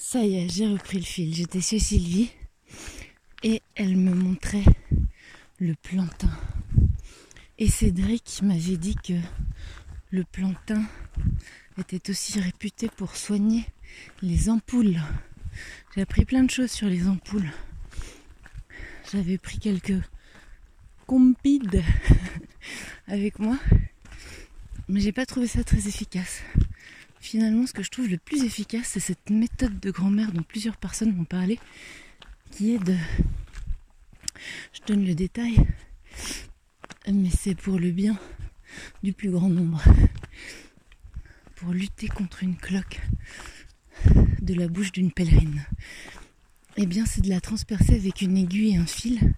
Ça 0.00 0.24
y 0.24 0.36
est, 0.36 0.48
j'ai 0.48 0.68
repris 0.68 0.98
le 0.98 1.04
fil. 1.04 1.34
J'étais 1.34 1.60
chez 1.60 1.80
Sylvie 1.80 2.30
et 3.42 3.62
elle 3.74 3.96
me 3.96 4.14
montrait 4.14 4.64
le 5.58 5.74
plantain. 5.74 6.30
Et 7.58 7.68
Cédric 7.68 8.40
m'avait 8.44 8.76
dit 8.76 8.94
que 8.94 9.14
le 10.12 10.22
plantain 10.22 10.84
était 11.78 12.10
aussi 12.10 12.38
réputé 12.38 12.88
pour 12.96 13.16
soigner 13.16 13.66
les 14.22 14.48
ampoules. 14.48 15.00
J'ai 15.94 16.02
appris 16.02 16.24
plein 16.24 16.44
de 16.44 16.50
choses 16.50 16.70
sur 16.70 16.86
les 16.86 17.08
ampoules. 17.08 17.50
J'avais 19.10 19.36
pris 19.36 19.58
quelques 19.58 20.00
compides 21.08 21.82
avec 23.08 23.40
moi, 23.40 23.58
mais 24.88 25.00
j'ai 25.00 25.12
pas 25.12 25.26
trouvé 25.26 25.48
ça 25.48 25.64
très 25.64 25.88
efficace. 25.88 26.42
Finalement, 27.20 27.66
ce 27.66 27.72
que 27.72 27.82
je 27.82 27.90
trouve 27.90 28.08
le 28.08 28.18
plus 28.18 28.44
efficace, 28.44 28.88
c'est 28.92 29.00
cette 29.00 29.30
méthode 29.30 29.80
de 29.80 29.90
grand-mère 29.90 30.32
dont 30.32 30.42
plusieurs 30.42 30.76
personnes 30.76 31.14
m'ont 31.14 31.24
parlé, 31.24 31.58
qui 32.50 32.74
est 32.74 32.78
de. 32.78 32.96
Je 34.72 34.80
donne 34.86 35.04
le 35.04 35.14
détail, 35.14 35.56
mais 37.12 37.30
c'est 37.30 37.56
pour 37.56 37.78
le 37.78 37.90
bien 37.90 38.18
du 39.02 39.12
plus 39.12 39.30
grand 39.30 39.48
nombre. 39.48 39.82
Pour 41.56 41.72
lutter 41.72 42.06
contre 42.06 42.44
une 42.44 42.56
cloque 42.56 43.00
de 44.40 44.54
la 44.54 44.68
bouche 44.68 44.92
d'une 44.92 45.10
pèlerine. 45.10 45.66
Eh 46.76 46.86
bien, 46.86 47.04
c'est 47.04 47.20
de 47.20 47.28
la 47.28 47.40
transpercer 47.40 47.94
avec 47.94 48.22
une 48.22 48.36
aiguille 48.36 48.74
et 48.74 48.76
un 48.76 48.86
fil 48.86 49.34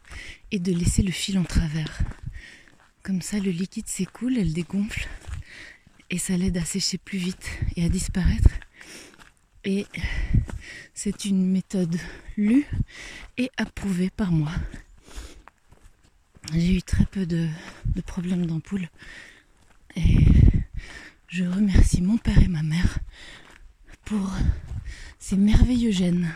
et 0.50 0.58
de 0.58 0.72
laisser 0.72 1.02
le 1.02 1.10
fil 1.10 1.38
en 1.38 1.44
travers. 1.44 2.00
Comme 3.02 3.22
ça, 3.22 3.38
le 3.38 3.50
liquide 3.50 3.88
s'écoule, 3.88 4.36
elle 4.36 4.52
dégonfle 4.52 5.08
et 6.10 6.18
ça 6.18 6.36
l'aide 6.36 6.56
à 6.56 6.64
sécher 6.64 6.98
plus 6.98 7.18
vite 7.18 7.48
et 7.76 7.84
à 7.84 7.88
disparaître. 7.88 8.50
Et 9.64 9.86
c'est 10.94 11.24
une 11.24 11.46
méthode 11.46 11.96
lue 12.36 12.66
et 13.38 13.50
approuvée 13.56 14.10
par 14.10 14.32
moi. 14.32 14.50
J'ai 16.52 16.76
eu 16.76 16.82
très 16.82 17.06
peu 17.06 17.26
de, 17.26 17.48
de 17.86 18.00
problèmes 18.00 18.46
d'ampoule 18.46 18.88
et 19.96 20.16
je 21.28 21.44
remercie 21.44 22.02
mon 22.02 22.16
père 22.18 22.42
et 22.42 22.48
ma 22.48 22.62
mère 22.62 22.98
pour 24.04 24.32
ces 25.18 25.36
merveilleux 25.36 25.92
gènes, 25.92 26.32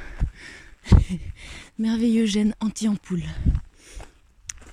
merveilleux 1.79 2.27
gènes 2.27 2.55
anti-ampoule. 2.61 3.25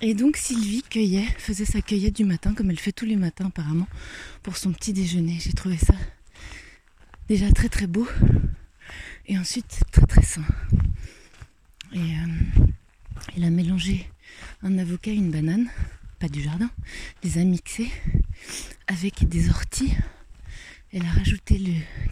Et 0.04 0.14
donc 0.14 0.36
Sylvie 0.36 0.82
cueillait, 0.82 1.28
faisait 1.38 1.64
sa 1.64 1.80
cueillette 1.80 2.16
du 2.16 2.24
matin, 2.24 2.54
comme 2.54 2.70
elle 2.70 2.78
fait 2.80 2.90
tous 2.90 3.04
les 3.04 3.14
matins 3.14 3.46
apparemment, 3.46 3.86
pour 4.42 4.56
son 4.56 4.72
petit 4.72 4.92
déjeuner. 4.92 5.38
J'ai 5.40 5.52
trouvé 5.52 5.76
ça 5.76 5.94
déjà 7.28 7.52
très 7.52 7.68
très 7.68 7.86
beau 7.86 8.08
et 9.26 9.38
ensuite 9.38 9.84
très 9.92 10.06
très 10.06 10.24
sain. 10.24 10.44
Et 11.92 11.98
euh, 12.00 12.64
elle 13.36 13.44
a 13.44 13.50
mélangé 13.50 14.10
un 14.62 14.76
avocat 14.76 15.12
et 15.12 15.14
une 15.14 15.30
banane, 15.30 15.70
pas 16.18 16.28
du 16.28 16.42
jardin, 16.42 16.70
les 17.22 17.38
a 17.38 17.44
mixés 17.44 17.90
avec 18.88 19.28
des 19.28 19.50
orties. 19.50 19.94
Elle 20.92 21.06
a 21.06 21.12
rajouté 21.12 21.60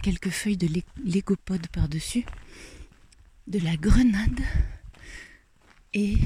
quelques 0.01 0.29
feuilles 0.29 0.55
de 0.55 0.69
légopode 1.03 1.67
par-dessus, 1.67 2.23
de 3.47 3.59
la 3.59 3.75
grenade 3.75 4.39
et 5.93 6.17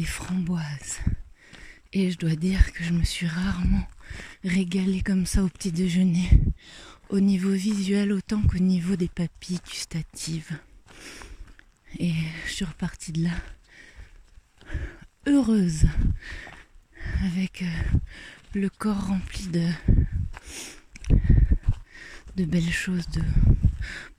des 0.00 0.06
framboises. 0.06 1.00
Et 1.92 2.10
je 2.10 2.16
dois 2.16 2.34
dire 2.34 2.72
que 2.72 2.82
je 2.82 2.94
me 2.94 3.04
suis 3.04 3.26
rarement 3.26 3.86
régalée 4.42 5.02
comme 5.02 5.26
ça 5.26 5.44
au 5.44 5.48
petit 5.48 5.72
déjeuner, 5.72 6.26
au 7.10 7.20
niveau 7.20 7.50
visuel 7.50 8.10
autant 8.12 8.40
qu'au 8.40 8.60
niveau 8.60 8.96
des 8.96 9.08
papilles 9.08 9.60
gustatives. 9.68 10.58
Et 11.98 12.14
je 12.46 12.52
suis 12.52 12.64
repartie 12.64 13.12
de 13.12 13.24
là 13.24 13.32
heureuse, 15.26 15.84
avec 17.26 17.60
euh, 17.60 17.98
le 18.54 18.70
corps 18.70 19.08
rempli 19.08 19.48
de, 19.48 19.68
de 22.36 22.44
belles 22.46 22.72
choses, 22.72 23.06
de 23.10 23.22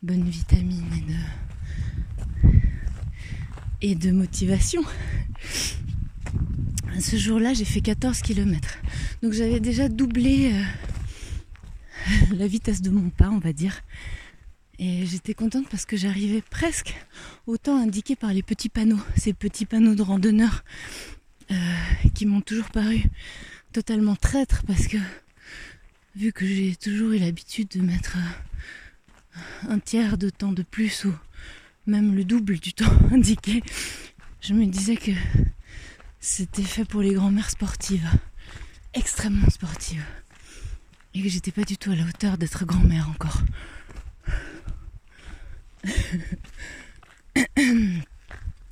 bonnes 0.04 0.30
vitamines 0.30 0.94
et 0.96 1.12
de, 1.12 1.18
et 3.82 3.96
de 3.96 4.12
motivation. 4.12 4.84
Ce 7.00 7.16
jour-là, 7.16 7.54
j'ai 7.54 7.66
fait 7.66 7.82
14 7.82 8.22
km. 8.22 8.80
Donc 9.24 9.34
j'avais 9.34 9.60
déjà 9.60 9.88
doublé 9.90 10.52
euh, 10.54 12.36
la 12.36 12.48
vitesse 12.48 12.82
de 12.82 12.90
mon 12.90 13.10
pas, 13.10 13.30
on 13.30 13.40
va 13.40 13.54
dire. 13.54 13.82
Et 14.80 15.06
j'étais 15.06 15.34
contente 15.34 15.68
parce 15.70 15.86
que 15.86 15.96
j'arrivais 15.96 16.42
presque 16.42 16.96
au 17.46 17.58
temps 17.58 17.78
indiqué 17.78 18.16
par 18.16 18.34
les 18.34 18.42
petits 18.42 18.70
panneaux, 18.70 19.00
ces 19.16 19.34
petits 19.34 19.66
panneaux 19.66 19.96
de 19.96 20.02
randonneurs 20.02 20.64
euh, 21.52 21.56
qui 22.16 22.26
m'ont 22.26 22.42
toujours 22.42 22.70
paru 22.70 23.04
totalement 23.74 24.16
traîtres 24.16 24.64
parce 24.66 24.88
que 24.88 24.98
vu 26.16 26.34
que 26.34 26.46
j'ai 26.46 26.76
toujours 26.76 27.12
eu 27.12 27.20
l'habitude 27.20 27.68
de 27.70 27.82
mettre 27.82 28.18
euh, 28.18 29.70
un 29.70 29.80
tiers 29.80 30.18
de 30.18 30.30
temps 30.30 30.52
de 30.52 30.64
plus 30.64 31.06
ou 31.06 31.14
même 31.86 32.16
le 32.16 32.24
double 32.26 32.58
du 32.58 32.74
temps 32.74 32.92
indiqué, 33.12 33.62
je 34.42 34.54
me 34.54 34.66
disais 34.66 34.98
que 34.98 35.12
c'était 36.22 36.64
fait 36.64 36.86
pour 36.86 37.02
les 37.02 37.16
grand-mères 37.16 37.50
sportives, 37.50 38.08
extrêmement 38.94 39.50
sportives, 39.50 40.06
et 41.14 41.22
que 41.22 41.28
j'étais 41.28 41.52
pas 41.52 41.64
du 41.64 41.78
tout 41.78 41.92
à 41.92 41.96
la 41.96 42.06
hauteur 42.06 42.38
d'être 42.38 42.64
grand-mère 42.64 43.10
encore. 43.10 43.42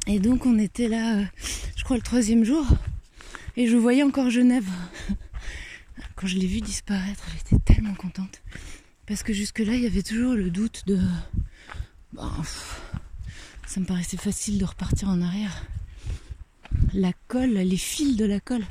Et 0.07 0.19
donc 0.19 0.45
on 0.45 0.57
était 0.59 0.87
là, 0.87 1.17
euh, 1.17 1.25
je 1.75 1.83
crois 1.83 1.97
le 1.97 2.03
troisième 2.03 2.45
jour, 2.45 2.65
et 3.57 3.67
je 3.67 3.75
voyais 3.75 4.03
encore 4.03 4.29
Genève. 4.29 4.69
Quand 6.15 6.27
je 6.27 6.37
l'ai 6.37 6.47
vu 6.47 6.61
disparaître, 6.61 7.25
j'étais 7.35 7.73
tellement 7.73 7.95
contente. 7.95 8.41
Parce 9.07 9.23
que 9.23 9.33
jusque-là, 9.33 9.73
il 9.73 9.81
y 9.81 9.87
avait 9.87 10.03
toujours 10.03 10.35
le 10.35 10.51
doute 10.51 10.83
de... 10.85 10.99
Bon, 12.13 12.29
ça 13.65 13.79
me 13.79 13.85
paraissait 13.85 14.17
facile 14.17 14.59
de 14.59 14.65
repartir 14.65 15.09
en 15.09 15.21
arrière. 15.21 15.65
La 16.93 17.11
colle, 17.27 17.53
les 17.53 17.77
fils 17.77 18.15
de 18.15 18.25
la 18.25 18.39
colle 18.39 18.65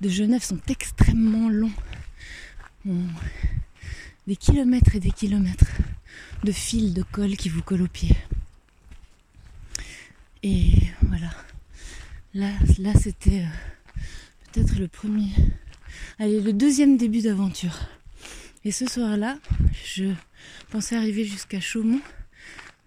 de 0.00 0.08
Genève 0.08 0.42
sont 0.42 0.60
extrêmement 0.68 1.48
longs. 1.48 1.70
Des 4.26 4.36
kilomètres 4.36 4.94
et 4.96 5.00
des 5.00 5.10
kilomètres 5.10 5.72
de 6.42 6.52
fils 6.52 6.92
de 6.92 7.02
colle 7.02 7.36
qui 7.36 7.48
vous 7.48 7.62
collent 7.62 7.82
aux 7.82 7.88
pieds. 7.88 8.16
Et 10.42 10.72
voilà. 11.02 11.30
Là, 12.34 12.50
là 12.78 12.92
c'était 13.00 13.42
euh, 13.42 14.02
peut-être 14.52 14.78
le 14.78 14.88
premier. 14.88 15.30
Allez, 16.18 16.40
le 16.40 16.52
deuxième 16.52 16.96
début 16.96 17.22
d'aventure. 17.22 17.78
Et 18.64 18.72
ce 18.72 18.86
soir-là, 18.86 19.38
je 19.84 20.12
pensais 20.70 20.96
arriver 20.96 21.24
jusqu'à 21.24 21.60
Chaumont, 21.60 22.00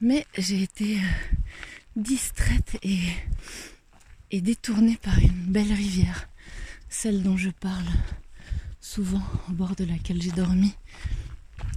mais 0.01 0.25
j'ai 0.37 0.61
été 0.61 0.97
euh, 0.97 1.35
distraite 1.95 2.77
et, 2.83 2.99
et 4.31 4.41
détournée 4.41 4.97
par 4.97 5.17
une 5.19 5.51
belle 5.51 5.71
rivière, 5.71 6.27
celle 6.89 7.23
dont 7.23 7.37
je 7.37 7.49
parle 7.49 7.85
souvent, 8.81 9.23
au 9.49 9.51
bord 9.53 9.75
de 9.75 9.83
laquelle 9.83 10.21
j'ai 10.21 10.31
dormi, 10.31 10.73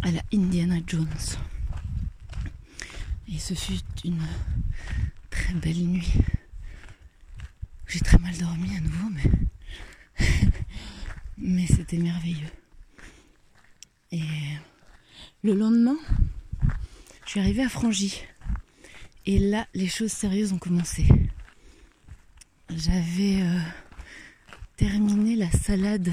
à 0.02 0.10
la 0.10 0.22
Indiana 0.32 0.76
Jones. 0.86 1.08
Et 3.28 3.38
ce 3.38 3.54
fut 3.54 3.80
une 4.04 4.22
très 5.30 5.54
belle 5.54 5.86
nuit. 5.86 6.12
J'ai 7.86 8.00
très 8.00 8.18
mal 8.18 8.36
dormi 8.36 8.76
à 8.76 8.80
nouveau, 8.80 9.08
mais, 9.10 10.26
mais 11.38 11.66
c'était 11.66 11.98
merveilleux. 11.98 12.50
Et 14.12 14.22
le 15.42 15.54
lendemain, 15.54 15.96
je 17.24 17.30
suis 17.30 17.40
arrivée 17.40 17.62
à 17.62 17.68
Frangy. 17.68 18.22
Et 19.26 19.38
là, 19.38 19.66
les 19.74 19.88
choses 19.88 20.12
sérieuses 20.12 20.52
ont 20.52 20.58
commencé. 20.58 21.06
J'avais 22.76 23.42
euh, 23.42 23.60
terminé 24.76 25.36
la 25.36 25.50
salade 25.50 26.12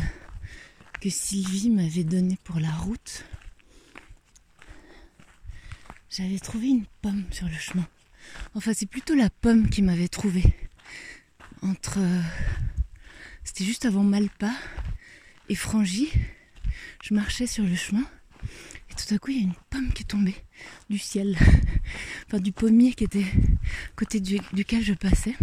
que 1.01 1.09
Sylvie 1.09 1.69
m'avait 1.69 2.03
donnée 2.03 2.37
pour 2.43 2.59
la 2.59 2.71
route 2.71 3.25
j'avais 6.17 6.39
trouvé 6.39 6.69
une 6.69 6.85
pomme 7.03 7.25
sur 7.29 7.47
le 7.47 7.53
chemin. 7.53 7.87
Enfin, 8.55 8.71
c'est 8.73 8.87
plutôt 8.87 9.13
la 9.13 9.29
pomme 9.29 9.69
qui 9.69 9.83
m'avait 9.83 10.07
trouvé. 10.07 10.43
Entre. 11.61 11.99
Euh, 11.99 12.21
c'était 13.43 13.63
juste 13.63 13.85
avant 13.85 14.01
Malpa 14.03 14.51
et 15.47 15.53
Frangy. 15.53 16.09
Je 17.03 17.13
marchais 17.13 17.45
sur 17.45 17.63
le 17.63 17.75
chemin. 17.75 18.03
Et 18.89 18.95
tout 18.95 19.13
à 19.13 19.19
coup, 19.19 19.29
il 19.29 19.37
y 19.37 19.39
a 19.41 19.43
une 19.43 19.53
pomme 19.69 19.93
qui 19.93 20.01
est 20.01 20.07
tombée 20.07 20.35
du 20.89 20.97
ciel. 20.97 21.37
enfin, 22.25 22.39
du 22.39 22.51
pommier 22.51 22.93
qui 22.93 23.03
était 23.03 23.25
côté 23.95 24.19
duquel 24.19 24.83
je 24.83 24.93
passais. 24.93 25.35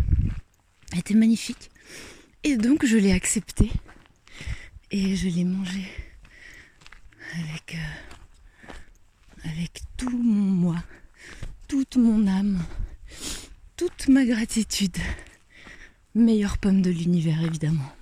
Elle 0.95 1.01
était 1.01 1.15
magnifique. 1.15 1.73
Et 2.45 2.57
donc, 2.57 2.87
je 2.87 2.97
l'ai 2.97 3.11
acceptée. 3.11 3.73
Et 4.93 5.17
je 5.17 5.29
l'ai 5.29 5.43
mangée 5.43 5.89
avec. 7.33 7.75
Euh, 7.75 8.71
avec 9.43 9.83
tout 9.97 10.17
mon 10.17 10.53
moi, 10.53 10.77
toute 11.67 11.97
mon 11.97 12.29
âme, 12.29 12.63
toute 13.77 14.07
ma 14.07 14.25
gratitude. 14.25 14.97
Meilleure 16.15 16.59
pomme 16.59 16.81
de 16.81 16.91
l'univers, 16.91 17.43
évidemment. 17.43 17.93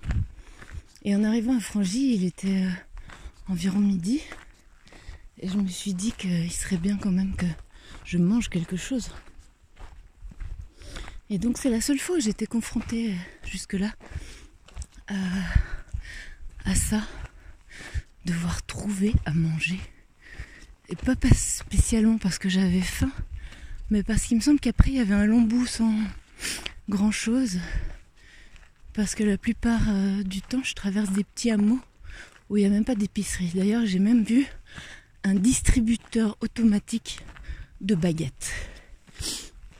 Et 1.02 1.16
en 1.16 1.24
arrivant 1.24 1.56
à 1.56 1.60
Frangy, 1.60 2.14
il 2.14 2.26
était 2.26 2.66
euh, 2.66 2.70
environ 3.48 3.78
midi. 3.78 4.20
Et 5.38 5.48
je 5.48 5.56
me 5.56 5.66
suis 5.66 5.94
dit 5.94 6.12
qu'il 6.12 6.52
serait 6.52 6.76
bien 6.76 6.98
quand 6.98 7.10
même 7.10 7.34
que 7.36 7.46
je 8.04 8.18
mange 8.18 8.50
quelque 8.50 8.76
chose. 8.76 9.08
Et 11.32 11.38
donc 11.38 11.56
c'est 11.56 11.70
la 11.70 11.80
seule 11.80 11.98
fois 11.98 12.16
où 12.16 12.20
j'étais 12.20 12.44
confrontée 12.44 13.12
euh, 13.12 13.48
jusque-là 13.48 13.90
à, 15.08 16.74
ça, 16.74 17.02
devoir 18.26 18.62
trouver 18.66 19.14
à 19.24 19.32
manger. 19.32 19.80
Et 20.90 20.96
pas 20.96 21.14
spécialement 21.34 22.18
parce 22.18 22.38
que 22.38 22.50
j'avais 22.50 22.82
faim, 22.82 23.10
mais 23.88 24.02
parce 24.02 24.24
qu'il 24.24 24.36
me 24.36 24.42
semble 24.42 24.60
qu'après 24.60 24.90
il 24.90 24.96
y 24.96 25.00
avait 25.00 25.14
un 25.14 25.24
long 25.24 25.40
bout 25.40 25.66
sans 25.66 25.94
grand 26.90 27.10
chose. 27.10 27.60
Parce 28.92 29.14
que 29.14 29.24
la 29.24 29.38
plupart 29.38 29.88
euh, 29.88 30.22
du 30.24 30.42
temps 30.42 30.62
je 30.62 30.74
traverse 30.74 31.12
des 31.12 31.24
petits 31.24 31.50
hameaux 31.50 31.80
où 32.50 32.58
il 32.58 32.60
n'y 32.60 32.66
a 32.66 32.70
même 32.70 32.84
pas 32.84 32.94
d'épicerie. 32.94 33.52
D'ailleurs 33.54 33.86
j'ai 33.86 34.00
même 34.00 34.22
vu 34.22 34.46
un 35.24 35.34
distributeur 35.34 36.36
automatique 36.42 37.20
de 37.80 37.94
baguettes 37.94 38.52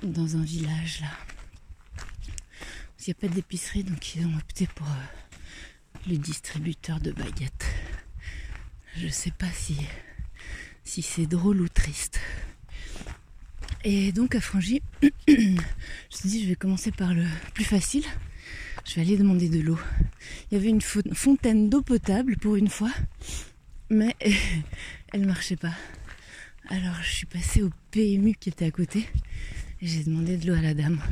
dans 0.03 0.37
un 0.37 0.43
village 0.43 1.03
là. 1.03 1.09
Il 3.05 3.11
n'y 3.11 3.15
a 3.19 3.29
pas 3.29 3.35
d'épicerie 3.35 3.83
donc 3.83 4.15
ils 4.15 4.25
ont 4.25 4.37
opté 4.37 4.69
pour 4.77 4.87
euh, 4.87 6.09
le 6.09 6.19
distributeur 6.19 7.01
de 7.01 7.11
baguettes. 7.11 7.67
Je 8.97 9.09
sais 9.09 9.33
pas 9.33 9.51
si 9.51 11.03
c'est 11.03 11.27
drôle 11.27 11.63
ou 11.63 11.69
triste. 11.69 12.21
Et 13.83 14.13
donc 14.13 14.37
à 14.37 14.41
Frangy, 14.41 14.83
je 15.27 15.33
me 15.33 15.57
suis 16.11 16.29
dit 16.29 16.45
je 16.45 16.49
vais 16.51 16.55
commencer 16.55 16.93
par 16.93 17.13
le 17.13 17.25
plus 17.55 17.65
facile. 17.65 18.05
Je 18.85 18.95
vais 18.95 19.01
aller 19.01 19.17
demander 19.17 19.49
de 19.49 19.59
l'eau. 19.59 19.81
Il 20.51 20.55
y 20.55 20.61
avait 20.61 20.71
une 20.71 20.81
fontaine 20.81 21.69
d'eau 21.69 21.83
potable 21.83 22.37
pour 22.37 22.55
une 22.55 22.69
fois, 22.69 22.93
mais 23.91 24.15
elle 25.13 25.27
marchait 25.27 25.57
pas. 25.57 25.75
Alors 26.69 27.03
je 27.03 27.11
suis 27.11 27.27
passée 27.27 27.65
au 27.65 27.71
PMU 27.91 28.37
qui 28.39 28.51
était 28.51 28.67
à 28.67 28.71
côté 28.71 29.09
et 29.81 29.89
j'ai 29.89 30.05
demandé 30.05 30.37
de 30.37 30.47
l'eau 30.47 30.55
à 30.55 30.63
la 30.63 30.75
dame. 30.75 31.03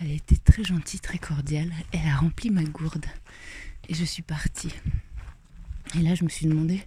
Elle 0.00 0.12
était 0.12 0.36
très 0.36 0.62
gentille, 0.62 1.00
très 1.00 1.18
cordiale. 1.18 1.72
Elle 1.92 2.06
a 2.06 2.16
rempli 2.16 2.50
ma 2.50 2.64
gourde 2.64 3.06
et 3.88 3.94
je 3.94 4.04
suis 4.04 4.22
partie. 4.22 4.74
Et 5.94 6.02
là 6.02 6.14
je 6.14 6.24
me 6.24 6.28
suis 6.28 6.46
demandé 6.46 6.82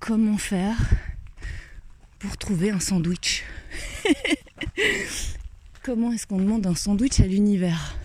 comment 0.00 0.38
faire 0.38 0.76
pour 2.18 2.36
trouver 2.36 2.70
un 2.70 2.80
sandwich. 2.80 3.44
comment 5.82 6.12
est-ce 6.12 6.26
qu'on 6.26 6.38
demande 6.38 6.66
un 6.66 6.74
sandwich 6.74 7.20
à 7.20 7.26
l'univers 7.26 7.96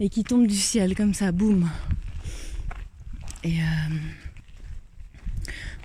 et 0.00 0.08
qui 0.08 0.24
tombe 0.24 0.46
du 0.46 0.56
ciel 0.56 0.94
comme 0.94 1.14
ça, 1.14 1.32
boum. 1.32 1.70
Et 3.44 3.60
euh, 3.60 3.94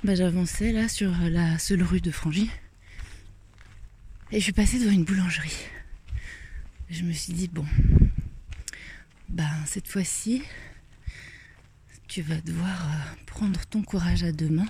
bah, 0.04 0.16
j'avançais 0.16 0.72
là 0.72 0.90
sur 0.90 1.12
la 1.30 1.60
seule 1.60 1.84
rue 1.84 2.02
de 2.02 2.12
Frangy 2.12 2.50
et 4.31 4.40
je 4.40 4.44
suis 4.44 4.54
passée 4.54 4.80
devant 4.80 4.92
une 4.92 5.04
boulangerie. 5.04 5.56
Je 6.91 7.03
me 7.03 7.13
suis 7.13 7.31
dit 7.31 7.47
bon, 7.47 7.65
ben 9.29 9.49
cette 9.65 9.88
fois-ci, 9.88 10.43
tu 12.09 12.21
vas 12.21 12.41
devoir 12.41 12.85
euh, 12.85 13.15
prendre 13.25 13.65
ton 13.65 13.81
courage 13.81 14.25
à 14.25 14.33
deux 14.33 14.49
mains 14.49 14.67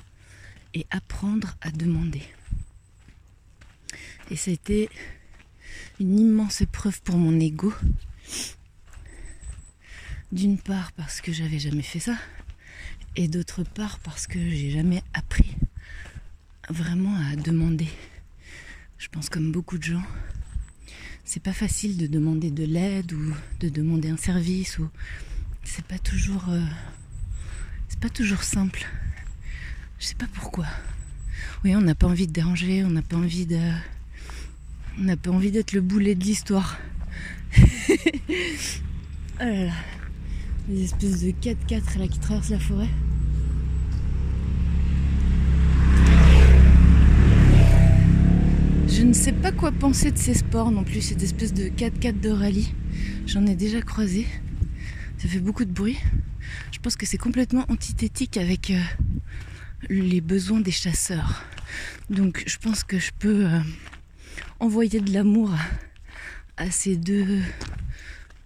et 0.76 0.86
apprendre 0.92 1.58
à 1.62 1.72
demander. 1.72 2.22
Et 4.30 4.36
ça 4.36 4.52
a 4.52 4.54
été 4.54 4.88
une 6.00 6.20
immense 6.20 6.62
épreuve 6.62 7.02
pour 7.02 7.18
mon 7.18 7.40
ego. 7.40 7.74
D'une 10.32 10.60
part 10.60 10.92
parce 10.92 11.22
que 11.22 11.34
j'avais 11.34 11.58
jamais 11.58 11.82
fait 11.82 12.00
ça, 12.00 12.18
et 13.16 13.28
d'autre 13.28 13.64
part 13.64 13.98
parce 13.98 14.28
que 14.28 14.40
j'ai 14.40 14.70
jamais 14.70 15.02
appris 15.16 15.56
vraiment 16.70 17.16
à 17.16 17.36
demander. 17.36 17.90
Je 19.00 19.08
pense 19.08 19.28
comme 19.28 19.52
beaucoup 19.52 19.80
de 19.80 19.84
gens, 19.84 20.04
c'est 21.24 21.42
pas 21.42 21.54
facile 21.54 21.98
de 21.98 22.08
demander 22.08 22.52
de 22.52 22.64
l'aide 22.64 23.14
ou 23.14 23.34
de 23.60 23.70
demander 23.70 24.10
un 24.10 24.18
service 24.18 24.80
ou 24.80 24.90
c'est 25.64 25.86
pas 25.86 26.00
toujours 26.00 26.46
euh, 26.50 26.62
c'est 27.88 28.00
pas 28.00 28.10
toujours 28.10 28.44
simple. 28.44 28.88
Je 30.00 30.06
sais 30.06 30.16
pas 30.16 30.28
pourquoi. 30.34 30.66
Oui, 31.64 31.76
on 31.76 31.82
n'a 31.82 31.94
pas 31.94 32.08
envie 32.08 32.26
de 32.26 32.32
déranger, 32.32 32.84
on 32.84 32.90
n'a 32.90 33.02
pas 33.02 33.18
envie 33.18 33.46
de. 33.46 33.60
On 34.98 35.04
n'a 35.04 35.18
pas 35.18 35.30
envie 35.30 35.52
d'être 35.52 35.74
le 35.74 35.82
boulet 35.82 36.16
de 36.16 36.24
l'histoire. 36.24 36.80
oh 37.60 37.64
là 39.40 39.66
là. 39.66 39.74
Des 40.68 40.86
espèces 40.86 41.22
de 41.22 41.32
4x4 41.32 42.00
là 42.00 42.08
qui 42.08 42.20
traversent 42.20 42.50
la 42.50 42.60
forêt. 42.60 42.90
Je 49.02 49.08
ne 49.08 49.14
sais 49.14 49.32
pas 49.32 49.52
quoi 49.52 49.72
penser 49.72 50.12
de 50.12 50.18
ces 50.20 50.36
sports 50.36 50.70
non 50.70 50.84
plus, 50.84 51.02
cette 51.02 51.24
espèce 51.24 51.56
de 51.56 51.70
4x4 51.70 52.20
de 52.20 52.30
rallye. 52.30 52.72
J'en 53.26 53.48
ai 53.48 53.56
déjà 53.56 53.82
croisé. 53.82 54.28
Ça 55.18 55.28
fait 55.28 55.40
beaucoup 55.40 55.66
de 55.66 55.72
bruit. 55.72 55.98
Je 56.72 56.78
pense 56.78 56.96
que 56.96 57.08
c'est 57.08 57.18
complètement 57.18 57.66
antithétique 57.70 58.38
avec 58.38 58.70
euh, 58.70 58.80
les 59.90 60.22
besoins 60.22 60.60
des 60.60 60.70
chasseurs. 60.70 61.44
Donc 62.12 62.44
je 62.46 62.60
pense 62.60 62.84
que 62.84 63.00
je 63.00 63.10
peux 63.18 63.48
euh, 63.48 63.60
envoyer 64.60 65.00
de 65.00 65.12
l'amour 65.12 65.52
à, 66.58 66.70
ces 66.70 66.96
deux 66.96 67.42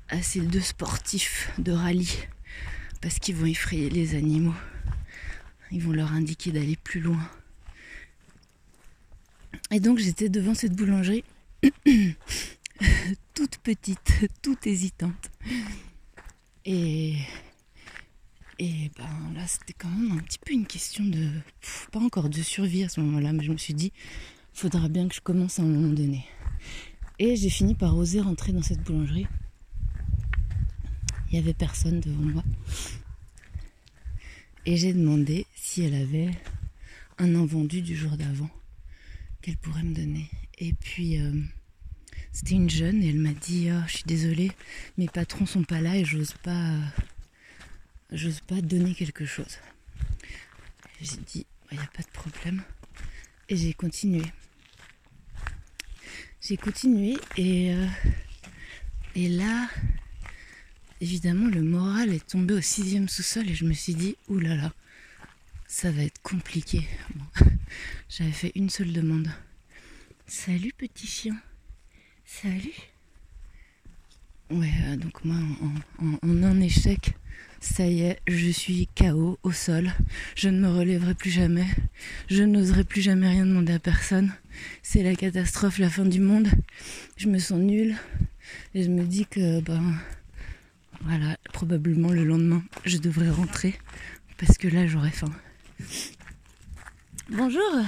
à 0.07 0.21
ces 0.21 0.39
deux 0.39 0.61
sportifs 0.61 1.51
de 1.57 1.73
rallye 1.73 2.15
parce 3.01 3.19
qu'ils 3.19 3.35
vont 3.35 3.47
effrayer 3.47 3.89
les 3.89 4.15
animaux. 4.15 4.55
Ils 5.73 5.83
vont 5.83 5.91
leur 5.91 6.13
indiquer 6.13 6.53
d'aller 6.53 6.77
plus 6.81 7.01
loin. 7.01 7.19
Et 9.71 9.79
donc 9.79 9.97
j'étais 9.97 10.29
devant 10.29 10.53
cette 10.53 10.75
boulangerie 10.75 11.23
toute 13.33 13.57
petite, 13.57 14.13
toute 14.41 14.67
hésitante. 14.67 15.31
Et 16.65 17.15
et 18.57 18.89
ben 18.97 19.33
là, 19.33 19.45
c'était 19.47 19.73
quand 19.73 19.89
même 19.89 20.17
un 20.17 20.21
petit 20.21 20.39
peu 20.39 20.53
une 20.53 20.65
question 20.65 21.03
de. 21.03 21.29
pas 21.91 21.99
encore 21.99 22.29
de 22.29 22.41
survie 22.41 22.83
à 22.83 22.89
ce 22.89 23.01
moment-là, 23.01 23.33
mais 23.33 23.43
je 23.43 23.51
me 23.51 23.57
suis 23.57 23.73
dit, 23.73 23.91
faudra 24.53 24.87
bien 24.87 25.09
que 25.09 25.15
je 25.15 25.19
commence 25.19 25.59
à 25.59 25.63
un 25.63 25.65
moment 25.65 25.93
donné. 25.93 26.25
Et 27.19 27.35
j'ai 27.35 27.49
fini 27.49 27.75
par 27.75 27.97
oser 27.97 28.21
rentrer 28.21 28.53
dans 28.53 28.61
cette 28.61 28.81
boulangerie. 28.81 29.27
Il 31.29 31.33
n'y 31.33 31.39
avait 31.39 31.53
personne 31.53 31.99
devant 31.99 32.23
moi. 32.23 32.43
Et 34.65 34.77
j'ai 34.77 34.93
demandé 34.93 35.45
si 35.55 35.81
elle 35.83 35.95
avait 35.95 36.31
un 37.17 37.35
invendu 37.35 37.81
du 37.81 37.95
jour 37.95 38.11
d'avant 38.15 38.49
qu'elle 39.45 39.57
pourrait 39.57 39.83
me 39.83 39.93
donner. 39.93 40.27
Et 40.57 40.73
puis, 40.73 41.21
euh, 41.21 41.31
c'était 42.31 42.55
une 42.55 42.69
jeune 42.69 43.03
et 43.03 43.09
elle 43.09 43.19
m'a 43.19 43.33
dit 43.33 43.69
oh, 43.71 43.83
Je 43.87 43.97
suis 43.97 44.03
désolée, 44.07 44.51
mes 44.97 45.07
patrons 45.07 45.45
sont 45.45 45.63
pas 45.63 45.81
là 45.81 45.95
et 45.95 46.03
j'ose 46.03 46.33
pas 46.41 46.79
j'ose 48.11 48.39
pas 48.39 48.59
donner 48.61 48.95
quelque 48.95 49.25
chose. 49.25 49.59
J'ai 50.99 51.17
dit, 51.17 51.45
il 51.71 51.77
n'y 51.77 51.83
a 51.83 51.87
pas 51.87 52.01
de 52.01 52.11
problème. 52.11 52.63
Et 53.47 53.55
j'ai 53.55 53.73
continué. 53.73 54.23
J'ai 56.41 56.57
continué 56.57 57.17
et, 57.37 57.75
euh, 57.75 57.87
et 59.13 59.29
là, 59.29 59.69
évidemment, 61.01 61.49
le 61.49 61.61
moral 61.61 62.11
est 62.11 62.25
tombé 62.25 62.55
au 62.55 62.61
sixième 62.61 63.09
sous-sol 63.09 63.47
et 63.47 63.53
je 63.53 63.65
me 63.65 63.73
suis 63.73 63.93
dit, 63.93 64.15
oulala, 64.27 64.55
là 64.55 64.61
là, 64.63 64.73
ça 65.67 65.91
va 65.91 66.03
être 66.03 66.21
compliqué. 66.21 66.87
J'avais 68.09 68.31
fait 68.31 68.51
une 68.55 68.69
seule 68.69 68.93
demande. 68.93 69.29
Salut 70.27 70.73
petit 70.77 71.07
chien. 71.07 71.35
Salut. 72.25 72.73
Ouais, 74.51 74.71
euh, 74.85 74.95
donc 74.95 75.25
moi, 75.25 75.37
en 76.21 76.43
un 76.43 76.61
échec, 76.61 77.15
ça 77.59 77.87
y 77.87 78.01
est, 78.01 78.19
je 78.27 78.49
suis 78.49 78.87
KO 78.95 79.39
au 79.41 79.51
sol. 79.51 79.91
Je 80.35 80.49
ne 80.49 80.59
me 80.59 80.69
relèverai 80.69 81.15
plus 81.15 81.31
jamais. 81.31 81.65
Je 82.29 82.43
n'oserai 82.43 82.83
plus 82.83 83.01
jamais 83.01 83.27
rien 83.27 83.45
demander 83.45 83.73
à 83.73 83.79
personne. 83.79 84.31
C'est 84.83 85.01
la 85.01 85.15
catastrophe, 85.15 85.79
la 85.79 85.89
fin 85.89 86.05
du 86.05 86.19
monde. 86.19 86.47
Je 87.17 87.27
me 87.27 87.39
sens 87.39 87.59
nulle. 87.59 87.95
Et 88.75 88.83
je 88.83 88.89
me 88.89 89.03
dis 89.03 89.25
que, 89.25 89.61
ben, 89.61 89.95
voilà, 91.01 91.37
probablement 91.53 92.11
le 92.11 92.23
lendemain, 92.23 92.63
je 92.85 92.97
devrais 92.97 93.31
rentrer. 93.31 93.73
Parce 94.37 94.57
que 94.57 94.67
là, 94.67 94.85
j'aurais 94.85 95.11
faim. 95.11 95.31
Bonjour 97.29 97.81